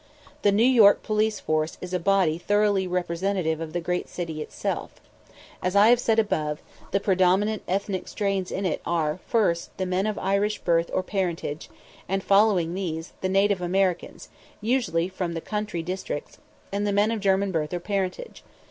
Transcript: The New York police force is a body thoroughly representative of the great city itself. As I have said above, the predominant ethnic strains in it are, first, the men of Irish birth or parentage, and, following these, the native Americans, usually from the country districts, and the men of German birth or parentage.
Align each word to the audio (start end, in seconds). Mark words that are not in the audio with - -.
The 0.41 0.51
New 0.51 0.63
York 0.65 1.03
police 1.03 1.39
force 1.39 1.77
is 1.79 1.93
a 1.93 1.99
body 1.99 2.39
thoroughly 2.39 2.87
representative 2.87 3.61
of 3.61 3.71
the 3.71 3.79
great 3.79 4.09
city 4.09 4.41
itself. 4.41 4.93
As 5.61 5.75
I 5.75 5.89
have 5.89 5.99
said 5.99 6.17
above, 6.17 6.59
the 6.89 6.99
predominant 6.99 7.61
ethnic 7.67 8.07
strains 8.07 8.51
in 8.51 8.65
it 8.65 8.81
are, 8.83 9.19
first, 9.27 9.77
the 9.77 9.85
men 9.85 10.07
of 10.07 10.17
Irish 10.17 10.57
birth 10.57 10.89
or 10.91 11.03
parentage, 11.03 11.69
and, 12.09 12.23
following 12.23 12.73
these, 12.73 13.13
the 13.21 13.29
native 13.29 13.61
Americans, 13.61 14.29
usually 14.59 15.07
from 15.07 15.33
the 15.35 15.39
country 15.39 15.83
districts, 15.83 16.39
and 16.71 16.87
the 16.87 16.91
men 16.93 17.11
of 17.11 17.19
German 17.19 17.51
birth 17.51 17.71
or 17.71 17.79
parentage. 17.79 18.43